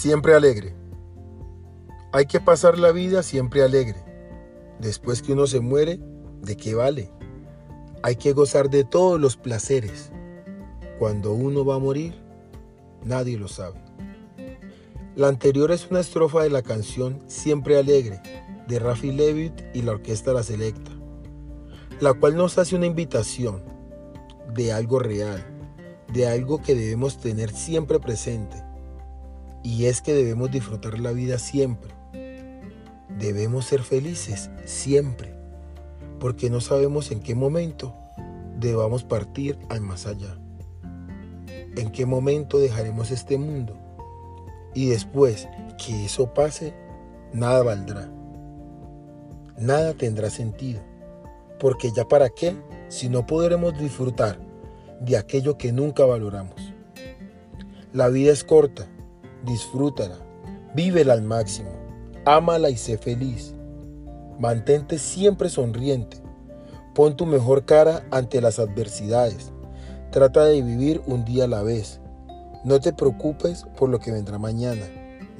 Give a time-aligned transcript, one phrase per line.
[0.00, 0.74] Siempre alegre.
[2.10, 4.02] Hay que pasar la vida siempre alegre.
[4.78, 6.00] Después que uno se muere,
[6.40, 7.10] ¿de qué vale?
[8.02, 10.10] Hay que gozar de todos los placeres.
[10.98, 12.14] Cuando uno va a morir,
[13.04, 13.78] nadie lo sabe.
[15.16, 18.22] La anterior es una estrofa de la canción Siempre Alegre
[18.68, 20.92] de Rafi Levitt y la Orquesta La Selecta,
[22.00, 23.62] la cual nos hace una invitación
[24.54, 25.44] de algo real,
[26.10, 28.69] de algo que debemos tener siempre presente,
[29.62, 31.92] y es que debemos disfrutar la vida siempre.
[33.18, 35.34] Debemos ser felices siempre,
[36.18, 37.94] porque no sabemos en qué momento
[38.58, 40.38] debamos partir al más allá.
[41.76, 43.76] En qué momento dejaremos este mundo.
[44.74, 45.48] Y después
[45.84, 46.74] que eso pase,
[47.32, 48.10] nada valdrá.
[49.58, 50.80] Nada tendrá sentido.
[51.58, 52.56] Porque ya para qué
[52.88, 54.40] si no podremos disfrutar
[55.00, 56.72] de aquello que nunca valoramos.
[57.92, 58.88] La vida es corta
[59.44, 60.16] disfrútala,
[60.74, 61.70] vívela al máximo,
[62.24, 63.54] ámala y sé feliz.
[64.38, 66.16] Mantente siempre sonriente,
[66.94, 69.52] pon tu mejor cara ante las adversidades,
[70.10, 72.00] trata de vivir un día a la vez.
[72.64, 74.86] No te preocupes por lo que vendrá mañana,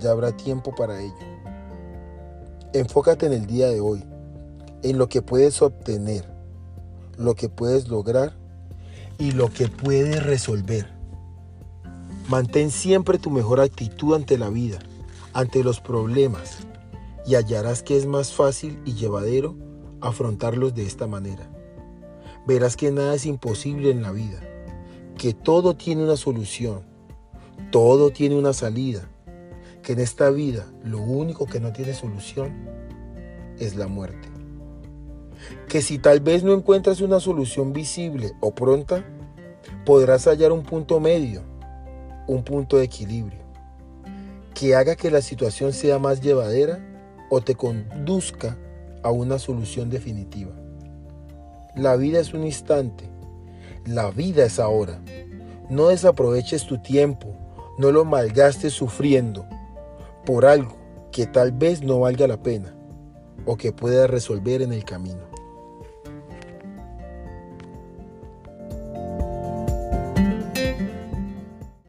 [0.00, 1.14] ya habrá tiempo para ello.
[2.72, 4.04] Enfócate en el día de hoy,
[4.82, 6.24] en lo que puedes obtener,
[7.16, 8.32] lo que puedes lograr
[9.18, 10.95] y lo que puedes resolver.
[12.28, 14.80] Mantén siempre tu mejor actitud ante la vida,
[15.32, 16.66] ante los problemas,
[17.24, 19.54] y hallarás que es más fácil y llevadero
[20.00, 21.48] afrontarlos de esta manera.
[22.44, 24.40] Verás que nada es imposible en la vida,
[25.16, 26.80] que todo tiene una solución,
[27.70, 29.08] todo tiene una salida,
[29.84, 32.52] que en esta vida lo único que no tiene solución
[33.60, 34.28] es la muerte.
[35.68, 39.04] Que si tal vez no encuentras una solución visible o pronta,
[39.84, 41.54] podrás hallar un punto medio
[42.26, 43.46] un punto de equilibrio
[44.54, 46.80] que haga que la situación sea más llevadera
[47.28, 48.56] o te conduzca
[49.02, 50.52] a una solución definitiva.
[51.74, 53.04] La vida es un instante,
[53.84, 54.98] la vida es ahora.
[55.68, 57.36] No desaproveches tu tiempo,
[57.78, 59.44] no lo malgastes sufriendo
[60.24, 60.76] por algo
[61.12, 62.74] que tal vez no valga la pena
[63.44, 65.35] o que puedas resolver en el camino.